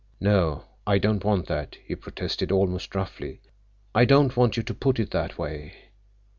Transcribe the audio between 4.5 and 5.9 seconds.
you to put it that way.